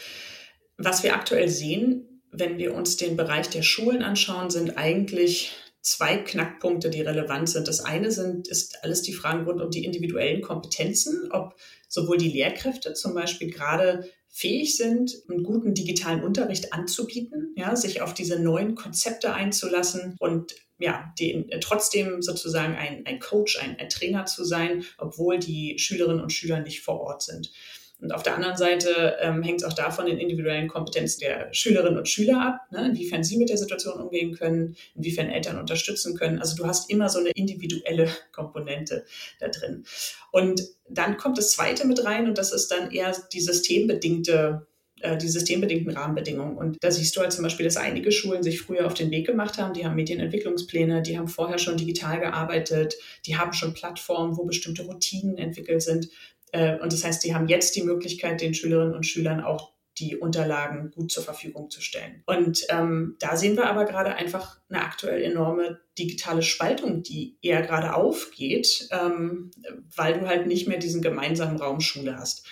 [0.77, 5.53] Was wir aktuell sehen, wenn wir uns den Bereich der Schulen anschauen, sind eigentlich
[5.89, 7.67] zwei Knackpunkte, die relevant sind.
[7.67, 11.57] Das eine sind, ist alles die Fragen rund um die individuellen Kompetenzen, ob
[11.89, 18.03] sowohl die Lehrkräfte zum Beispiel gerade fähig sind, einen guten digitalen Unterricht anzubieten, ja, sich
[18.03, 23.89] auf diese neuen Konzepte einzulassen und ja, den, trotzdem sozusagen ein, ein Coach, ein, ein
[23.89, 27.51] Trainer zu sein, obwohl die Schülerinnen und Schüler nicht vor Ort sind.
[28.01, 31.99] Und auf der anderen Seite ähm, hängt es auch davon den individuellen Kompetenzen der Schülerinnen
[31.99, 32.87] und Schüler ab, ne?
[32.91, 36.39] inwiefern sie mit der Situation umgehen können, inwiefern Eltern unterstützen können.
[36.39, 39.05] Also du hast immer so eine individuelle Komponente
[39.41, 39.85] da drin.
[40.31, 44.67] Und dann kommt das Zweite mit rein und das ist dann eher die systembedingte
[45.01, 46.57] äh, die systembedingten Rahmenbedingungen.
[46.57, 49.27] Und da siehst du halt zum Beispiel, dass einige Schulen sich früher auf den Weg
[49.27, 49.73] gemacht haben.
[49.73, 54.83] Die haben Medienentwicklungspläne, die haben vorher schon digital gearbeitet, die haben schon Plattformen, wo bestimmte
[54.83, 56.09] Routinen entwickelt sind.
[56.53, 60.17] Äh, und das heißt, sie haben jetzt die Möglichkeit, den Schülerinnen und Schülern auch die
[60.17, 62.23] Unterlagen gut zur Verfügung zu stellen.
[62.27, 67.63] Und ähm, da sehen wir aber gerade einfach eine aktuell enorme digitale Spaltung, die eher
[67.63, 69.51] gerade aufgeht, ähm,
[69.95, 72.47] weil du halt nicht mehr diesen gemeinsamen Raum Schule hast.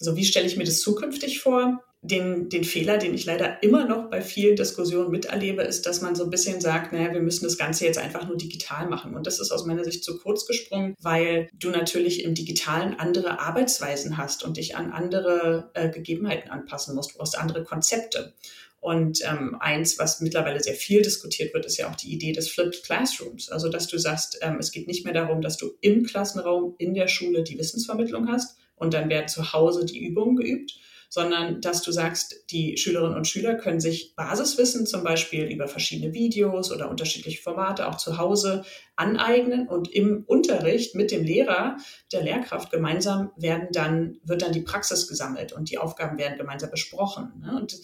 [0.00, 1.84] Also wie stelle ich mir das zukünftig vor?
[2.02, 6.14] den, den Fehler, den ich leider immer noch bei vielen Diskussionen miterlebe, ist, dass man
[6.14, 9.14] so ein bisschen sagt, naja, wir müssen das Ganze jetzt einfach nur digital machen.
[9.14, 13.40] Und das ist aus meiner Sicht zu kurz gesprungen, weil du natürlich im Digitalen andere
[13.40, 17.12] Arbeitsweisen hast und dich an andere äh, Gegebenheiten anpassen musst.
[17.12, 18.32] Du brauchst andere Konzepte.
[18.80, 22.48] Und ähm, eins, was mittlerweile sehr viel diskutiert wird, ist ja auch die Idee des
[22.48, 23.50] Flipped Classrooms.
[23.50, 26.94] Also, dass du sagst, ähm, es geht nicht mehr darum, dass du im Klassenraum in
[26.94, 31.82] der Schule die Wissensvermittlung hast und dann werden zu Hause die Übungen geübt, sondern dass
[31.82, 36.88] du sagst, die Schülerinnen und Schüler können sich Basiswissen zum Beispiel über verschiedene Videos oder
[36.88, 38.64] unterschiedliche Formate auch zu Hause
[38.94, 41.76] aneignen und im Unterricht mit dem Lehrer,
[42.12, 46.70] der Lehrkraft gemeinsam werden dann, wird dann die Praxis gesammelt und die Aufgaben werden gemeinsam
[46.70, 47.32] besprochen.
[47.44, 47.56] Ne?
[47.56, 47.80] Und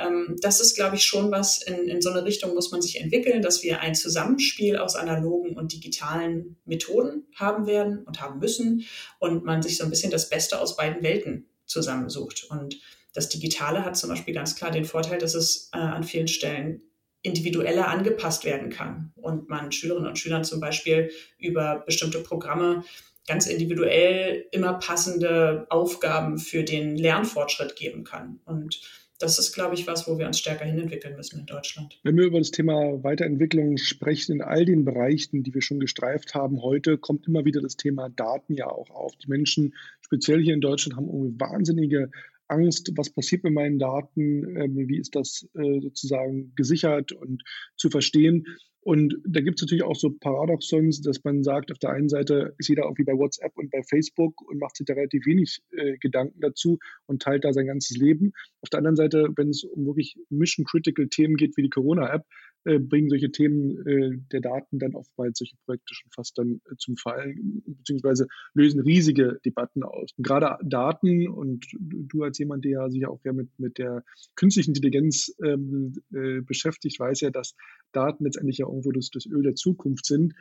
[0.00, 3.00] ähm, das ist, glaube ich, schon was, in, in so eine Richtung muss man sich
[3.00, 8.84] entwickeln, dass wir ein Zusammenspiel aus analogen und digitalen Methoden haben werden und haben müssen
[9.18, 12.46] und man sich so ein bisschen das Beste aus beiden Welten zusammensucht.
[12.50, 12.78] Und
[13.14, 16.82] das Digitale hat zum Beispiel ganz klar den Vorteil, dass es äh, an vielen Stellen
[17.22, 22.84] individueller angepasst werden kann und man Schülerinnen und Schülern zum Beispiel über bestimmte Programme
[23.26, 28.40] ganz individuell immer passende Aufgaben für den Lernfortschritt geben kann.
[28.44, 28.80] Und
[29.18, 31.98] das ist, glaube ich, was, wo wir uns stärker hinentwickeln müssen in Deutschland.
[32.02, 36.34] Wenn wir über das Thema Weiterentwicklung sprechen, in all den Bereichen, die wir schon gestreift
[36.34, 39.16] haben, heute kommt immer wieder das Thema Daten ja auch auf.
[39.16, 42.10] Die Menschen, speziell hier in Deutschland, haben irgendwie wahnsinnige
[42.48, 47.42] Angst, was passiert mit meinen Daten, ähm, wie ist das äh, sozusagen gesichert und
[47.76, 48.46] zu verstehen.
[48.86, 52.54] Und da gibt es natürlich auch so Paradoxons, dass man sagt, auf der einen Seite
[52.56, 55.96] ist jeder irgendwie bei WhatsApp und bei Facebook und macht sich da relativ wenig äh,
[55.98, 58.32] Gedanken dazu und teilt da sein ganzes Leben.
[58.60, 62.22] Auf der anderen Seite, wenn es um wirklich Mission-Critical-Themen geht wie die Corona-App,
[62.66, 66.76] äh, bringen solche Themen äh, der Daten dann oftmals solche Projekte schon fast dann äh,
[66.76, 70.10] zum Fallen, beziehungsweise lösen riesige Debatten aus.
[70.16, 74.70] Und gerade Daten und du als jemand, der sich auch ja mit, mit der künstlichen
[74.70, 77.54] Intelligenz ähm, äh, beschäftigt, weiß ja, dass
[77.92, 80.34] Daten letztendlich ja irgendwo das, das Öl der Zukunft sind.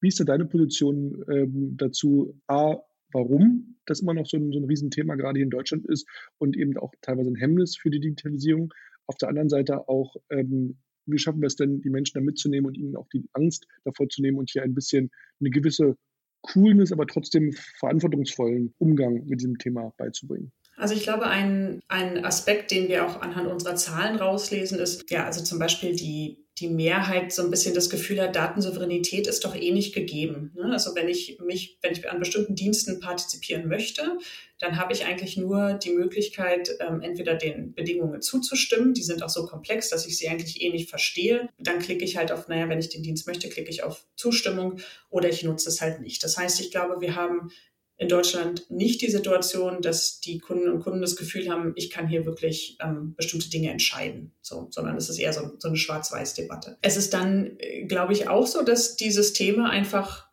[0.00, 2.40] Wie ist da deine Position ähm, dazu?
[2.46, 2.76] A,
[3.12, 6.56] warum das immer noch so ein, so ein Riesenthema gerade hier in Deutschland ist und
[6.56, 8.72] eben auch teilweise ein Hemmnis für die Digitalisierung.
[9.06, 12.66] Auf der anderen Seite auch, ähm, wie schaffen wir es denn, die Menschen da mitzunehmen
[12.66, 15.10] und ihnen auch die Angst davor zu nehmen und hier ein bisschen
[15.40, 15.96] eine gewisse
[16.42, 20.52] Coolness, aber trotzdem verantwortungsvollen Umgang mit diesem Thema beizubringen?
[20.76, 25.24] Also ich glaube, ein, ein Aspekt, den wir auch anhand unserer Zahlen rauslesen, ist ja
[25.24, 29.56] also zum Beispiel die die Mehrheit so ein bisschen das Gefühl hat, Datensouveränität ist doch
[29.56, 30.52] eh nicht gegeben.
[30.54, 30.70] Ne?
[30.72, 34.18] Also wenn ich mich, wenn ich an bestimmten Diensten partizipieren möchte,
[34.58, 39.30] dann habe ich eigentlich nur die Möglichkeit, ähm, entweder den Bedingungen zuzustimmen, die sind auch
[39.30, 41.48] so komplex, dass ich sie eigentlich eh nicht verstehe.
[41.58, 44.78] Dann klicke ich halt auf, naja, wenn ich den Dienst möchte, klicke ich auf Zustimmung
[45.08, 46.22] oder ich nutze es halt nicht.
[46.22, 47.50] Das heißt, ich glaube, wir haben
[48.02, 52.08] in Deutschland nicht die Situation, dass die Kunden und Kunden das Gefühl haben, ich kann
[52.08, 56.78] hier wirklich ähm, bestimmte Dinge entscheiden, so, sondern es ist eher so, so eine Schwarz-Weiß-Debatte.
[56.82, 60.31] Es ist dann, äh, glaube ich, auch so, dass die Systeme einfach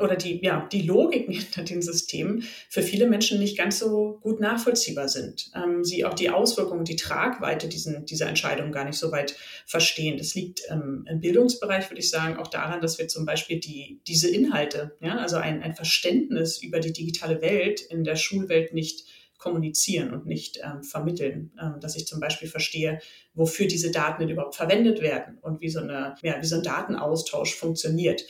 [0.00, 4.40] oder die, ja, die Logiken hinter den Systemen für viele Menschen nicht ganz so gut
[4.40, 5.50] nachvollziehbar sind.
[5.54, 10.18] Ähm, sie auch die Auswirkungen, die Tragweite diesen, dieser Entscheidung gar nicht so weit verstehen.
[10.18, 14.00] Das liegt ähm, im Bildungsbereich, würde ich sagen, auch daran, dass wir zum Beispiel die,
[14.06, 19.04] diese Inhalte, ja, also ein, ein Verständnis über die digitale Welt in der Schulwelt nicht
[19.38, 23.00] kommunizieren und nicht ähm, vermitteln, ähm, dass ich zum Beispiel verstehe,
[23.34, 26.62] wofür diese Daten denn überhaupt verwendet werden und wie so, eine, ja, wie so ein
[26.62, 28.24] Datenaustausch funktioniert.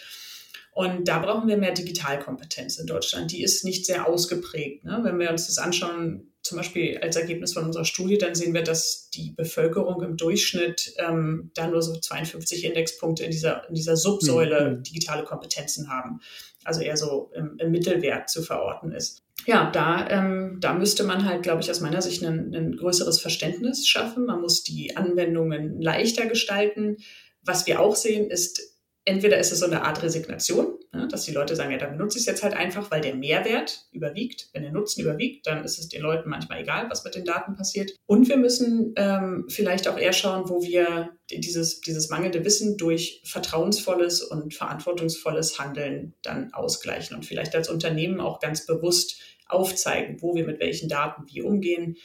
[0.78, 3.32] Und da brauchen wir mehr Digitalkompetenz in Deutschland.
[3.32, 4.84] Die ist nicht sehr ausgeprägt.
[4.84, 5.00] Ne?
[5.02, 8.62] Wenn wir uns das anschauen, zum Beispiel als Ergebnis von unserer Studie, dann sehen wir,
[8.62, 13.96] dass die Bevölkerung im Durchschnitt ähm, da nur so 52 Indexpunkte in dieser, in dieser
[13.96, 14.82] Subsäule mhm.
[14.84, 16.20] digitale Kompetenzen haben.
[16.62, 19.24] Also eher so im, im Mittelwert zu verorten ist.
[19.46, 23.20] Ja, da, ähm, da müsste man halt, glaube ich, aus meiner Sicht ein, ein größeres
[23.20, 24.26] Verständnis schaffen.
[24.26, 26.98] Man muss die Anwendungen leichter gestalten.
[27.42, 28.67] Was wir auch sehen, ist
[29.08, 32.18] entweder ist es so eine Art Resignation, ne, dass die Leute sagen, ja, dann benutze
[32.18, 34.48] ich es jetzt halt einfach, weil der Mehrwert überwiegt.
[34.52, 37.54] Wenn der Nutzen überwiegt, dann ist es den Leuten manchmal egal, was mit den Daten
[37.54, 37.92] passiert.
[38.06, 43.22] Und wir müssen ähm, vielleicht auch eher schauen, wo wir dieses, dieses mangelnde Wissen durch
[43.24, 50.34] vertrauensvolles und verantwortungsvolles Handeln dann ausgleichen und vielleicht als Unternehmen auch ganz bewusst aufzeigen, wo
[50.34, 51.96] wir mit welchen Daten wie umgehen,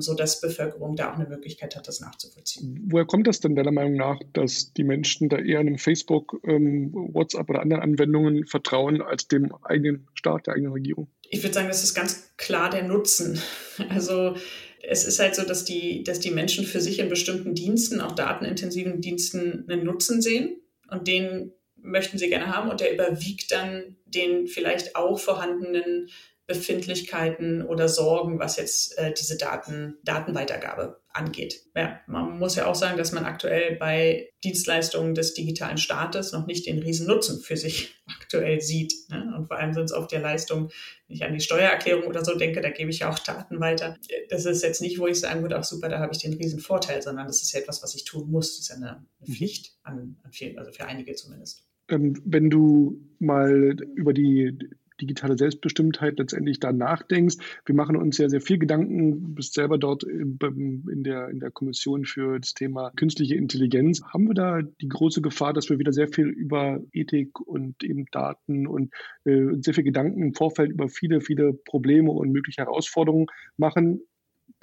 [0.00, 2.86] so dass Bevölkerung da auch eine Möglichkeit hat, das nachzuvollziehen.
[2.90, 6.92] Woher kommt das denn deiner Meinung nach, dass die Menschen da eher einem Facebook, ähm,
[6.92, 11.08] WhatsApp oder anderen Anwendungen vertrauen als dem eigenen Staat, der eigenen Regierung?
[11.30, 13.40] Ich würde sagen, das ist ganz klar der Nutzen.
[13.88, 14.36] Also
[14.82, 18.12] es ist halt so, dass die, dass die Menschen für sich in bestimmten Diensten, auch
[18.12, 23.96] datenintensiven Diensten, einen Nutzen sehen und den möchten sie gerne haben und der überwiegt dann
[24.04, 26.08] den vielleicht auch vorhandenen
[26.52, 31.62] Befindlichkeiten oder Sorgen, was jetzt äh, diese Daten, Datenweitergabe angeht.
[31.74, 36.46] Ja, man muss ja auch sagen, dass man aktuell bei Dienstleistungen des digitalen Staates noch
[36.46, 38.92] nicht den riesen Nutzen für sich aktuell sieht.
[39.08, 39.34] Ne?
[39.36, 40.70] Und vor allem sind es oft der Leistungen,
[41.08, 43.96] wenn ich an die Steuererklärung oder so denke, da gebe ich ja auch Daten weiter.
[44.28, 46.60] Das ist jetzt nicht, wo ich sagen würde, auch super, da habe ich den riesen
[46.60, 48.56] Vorteil, sondern das ist ja etwas, was ich tun muss.
[48.56, 49.32] Das ist ja eine, eine mhm.
[49.32, 51.66] Pflicht an, an vielen, also für einige zumindest.
[51.88, 54.58] Ähm, wenn du mal über die
[55.02, 57.36] digitale Selbstbestimmtheit letztendlich da nachdenkst.
[57.66, 61.50] Wir machen uns sehr, sehr viel Gedanken, du bist selber dort in der, in der
[61.50, 64.02] Kommission für das Thema künstliche Intelligenz.
[64.04, 68.06] Haben wir da die große Gefahr, dass wir wieder sehr viel über Ethik und eben
[68.12, 73.26] Daten und äh, sehr viel Gedanken im Vorfeld über viele, viele Probleme und mögliche Herausforderungen
[73.56, 74.00] machen?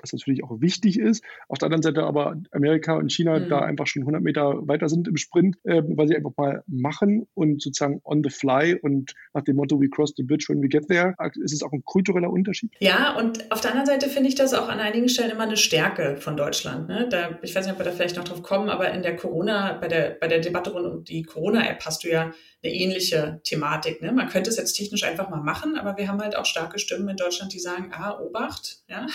[0.02, 1.24] Das natürlich auch wichtig ist.
[1.48, 3.50] Auf der anderen Seite aber Amerika und China mhm.
[3.50, 7.28] da einfach schon 100 Meter weiter sind im Sprint, äh, weil sie einfach mal machen
[7.34, 10.68] und sozusagen on the fly und nach dem Motto, we cross the bridge when we
[10.68, 12.72] get there, ist es auch ein kultureller Unterschied.
[12.80, 15.58] Ja, und auf der anderen Seite finde ich das auch an einigen Stellen immer eine
[15.58, 16.88] Stärke von Deutschland.
[16.88, 17.08] Ne?
[17.10, 19.74] Da, ich weiß nicht, ob wir da vielleicht noch drauf kommen, aber in der Corona,
[19.74, 22.32] bei der, bei der Debatte rund um die Corona-App hast du ja
[22.64, 24.02] eine ähnliche Thematik.
[24.02, 24.12] Ne?
[24.12, 27.10] Man könnte es jetzt technisch einfach mal machen, aber wir haben halt auch starke Stimmen
[27.10, 29.08] in Deutschland, die sagen, ah, Obacht, ja,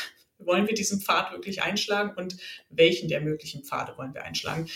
[0.47, 2.37] wollen wir diesen Pfad wirklich einschlagen und
[2.71, 4.69] welchen der möglichen Pfade wollen wir einschlagen?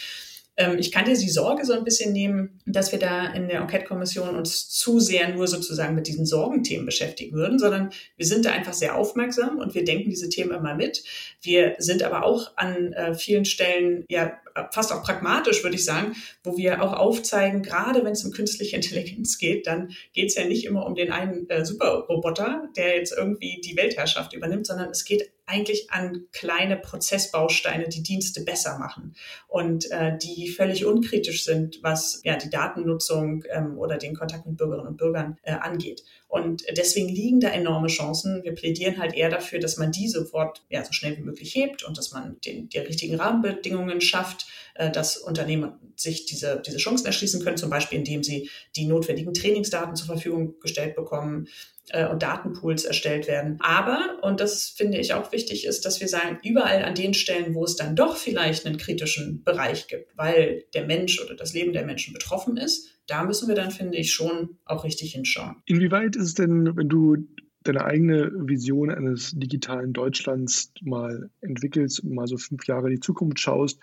[0.59, 3.61] Ähm, ich kann dir die Sorge so ein bisschen nehmen, dass wir da in der
[3.61, 8.50] Enquete-Kommission uns zu sehr nur sozusagen mit diesen Sorgenthemen beschäftigen würden, sondern wir sind da
[8.50, 11.04] einfach sehr aufmerksam und wir denken diese Themen immer mit.
[11.40, 14.33] Wir sind aber auch an äh, vielen Stellen ja
[14.73, 18.77] fast auch pragmatisch, würde ich sagen, wo wir auch aufzeigen, gerade wenn es um künstliche
[18.77, 23.12] Intelligenz geht, dann geht es ja nicht immer um den einen äh, Superroboter, der jetzt
[23.16, 29.14] irgendwie die Weltherrschaft übernimmt, sondern es geht eigentlich an kleine Prozessbausteine, die Dienste besser machen
[29.49, 34.59] und äh, die völlig unkritisch sind, was ja die Datennutzung ähm, oder den Kontakt mit
[34.59, 36.05] Bürgerinnen und Bürgern äh, angeht.
[36.28, 38.44] Und deswegen liegen da enorme Chancen.
[38.44, 41.82] Wir plädieren halt eher dafür, dass man die sofort ja, so schnell wie möglich hebt
[41.82, 44.46] und dass man den, die richtigen Rahmenbedingungen schafft,
[44.78, 49.34] äh, dass Unternehmen sich diese, diese Chancen erschließen können, zum Beispiel indem sie die notwendigen
[49.34, 51.48] Trainingsdaten zur Verfügung gestellt bekommen,
[51.90, 53.56] äh, und Datenpools erstellt werden.
[53.60, 57.54] Aber, und das finde ich auch wichtig, ist, dass wir sagen, überall an den Stellen,
[57.54, 61.72] wo es dann doch vielleicht einen kritischen Bereich gibt, weil der Mensch oder das Leben
[61.72, 65.56] der Menschen betroffen ist, da müssen wir dann, finde ich, schon auch richtig hinschauen.
[65.66, 67.16] Inwieweit ist es denn, wenn du
[67.64, 73.00] deine eigene Vision eines digitalen Deutschlands mal entwickelst und mal so fünf Jahre in die
[73.00, 73.80] Zukunft schaust,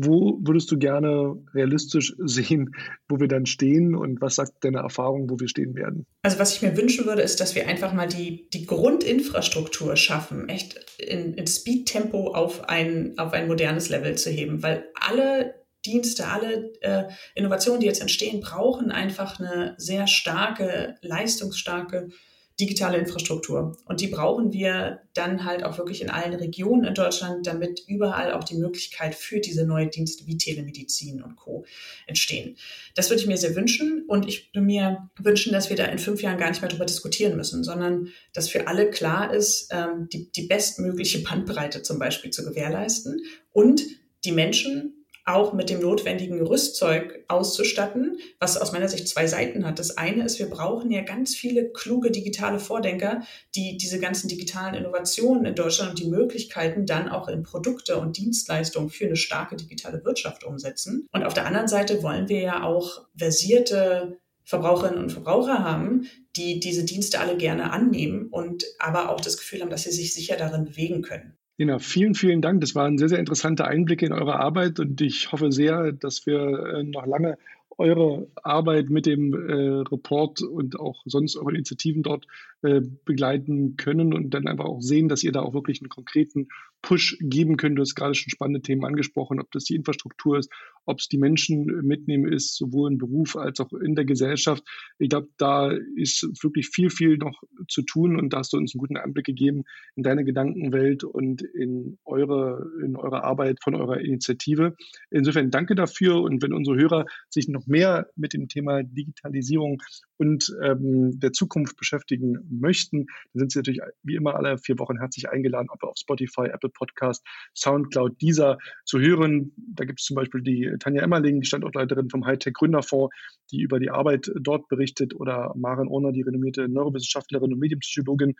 [0.00, 2.72] wo würdest du gerne realistisch sehen,
[3.08, 6.06] wo wir dann stehen und was sagt deine Erfahrung, wo wir stehen werden?
[6.22, 10.48] Also was ich mir wünschen würde, ist, dass wir einfach mal die, die Grundinfrastruktur schaffen,
[10.48, 16.28] echt in, in Speed-Tempo auf ein, auf ein modernes Level zu heben, weil alle Dienste,
[16.28, 22.10] alle äh, Innovationen, die jetzt entstehen, brauchen einfach eine sehr starke, leistungsstarke
[22.60, 23.76] digitale Infrastruktur.
[23.84, 28.32] Und die brauchen wir dann halt auch wirklich in allen Regionen in Deutschland, damit überall
[28.32, 31.64] auch die Möglichkeit für diese neuen Dienste wie Telemedizin und Co.
[32.06, 32.56] entstehen.
[32.96, 35.98] Das würde ich mir sehr wünschen und ich würde mir wünschen, dass wir da in
[35.98, 40.08] fünf Jahren gar nicht mehr darüber diskutieren müssen, sondern dass für alle klar ist, ähm,
[40.12, 43.82] die, die bestmögliche Bandbreite zum Beispiel zu gewährleisten und
[44.24, 44.97] die Menschen
[45.28, 49.78] auch mit dem notwendigen Rüstzeug auszustatten, was aus meiner Sicht zwei Seiten hat.
[49.78, 53.22] Das eine ist, wir brauchen ja ganz viele kluge digitale Vordenker,
[53.54, 58.16] die diese ganzen digitalen Innovationen in Deutschland und die Möglichkeiten dann auch in Produkte und
[58.16, 61.06] Dienstleistungen für eine starke digitale Wirtschaft umsetzen.
[61.12, 66.58] Und auf der anderen Seite wollen wir ja auch versierte Verbraucherinnen und Verbraucher haben, die
[66.58, 70.36] diese Dienste alle gerne annehmen und aber auch das Gefühl haben, dass sie sich sicher
[70.36, 71.36] darin bewegen können.
[71.58, 72.60] Lena, vielen, vielen Dank.
[72.60, 76.38] Das waren sehr, sehr interessante Einblicke in eure Arbeit und ich hoffe sehr, dass wir
[76.38, 77.36] äh, noch lange
[77.76, 82.26] eure Arbeit mit dem äh, Report und auch sonst eure Initiativen dort
[82.62, 86.48] äh, begleiten können und dann einfach auch sehen, dass ihr da auch wirklich einen konkreten
[86.82, 87.76] Push geben könnt.
[87.76, 90.50] Du hast gerade schon spannende Themen angesprochen, ob das die Infrastruktur ist,
[90.86, 94.62] ob es die Menschen mitnehmen ist, sowohl im Beruf als auch in der Gesellschaft.
[94.98, 98.74] Ich glaube, da ist wirklich viel, viel noch zu tun und da hast du uns
[98.74, 99.64] einen guten Einblick gegeben
[99.96, 104.76] in deine Gedankenwelt und in eure, in eure Arbeit von eurer Initiative.
[105.10, 109.82] Insofern danke dafür und wenn unsere Hörer sich noch mehr mit dem Thema Digitalisierung
[110.18, 114.98] und ähm, der Zukunft beschäftigen möchten, dann sind Sie natürlich wie immer alle vier Wochen
[114.98, 119.52] herzlich eingeladen, ob auf Spotify, Apple Podcast, Soundcloud, dieser zu hören.
[119.56, 123.14] Da gibt es zum Beispiel die Tanja Emmerling, die Standortleiterin vom Hightech Gründerfonds,
[123.50, 128.34] die über die Arbeit dort berichtet, oder Maren Orner, die renommierte Neurowissenschaftlerin und Medienpsychologin,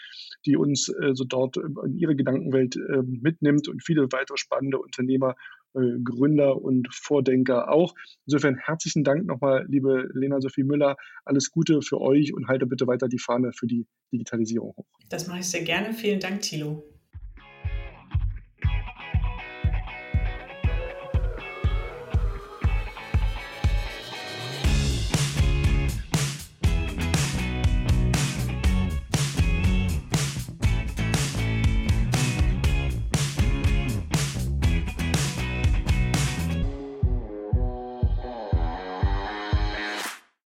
[0.44, 5.36] die uns äh, so dort in ihre Gedankenwelt äh, mitnimmt und viele weitere spannende Unternehmer
[5.74, 7.94] äh, Gründer und Vordenker auch.
[8.26, 10.96] Insofern herzlichen Dank nochmal, liebe Lena Sophie Müller.
[11.24, 14.86] Alles Gute für euch und halte bitte weiter die Fahne für die Digitalisierung hoch.
[15.08, 15.92] Das mache ich sehr gerne.
[15.92, 16.97] Vielen Dank, Thilo.